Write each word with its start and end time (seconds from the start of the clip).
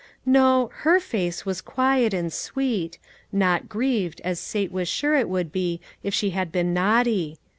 No, 0.25 0.71
her 0.77 0.99
face 0.99 1.45
was 1.45 1.61
quiet 1.61 2.11
and 2.11 2.33
sweet; 2.33 2.97
not 3.31 3.69
grieved, 3.69 4.19
as 4.23 4.39
Sate 4.39 4.71
was 4.71 4.87
sure 4.87 5.13
it 5.15 5.29
would 5.29 5.51
be, 5.51 5.79
if 6.01 6.11
she 6.11 6.31
had 6.31 6.51
been 6.51 6.73
naughty. 6.73 7.37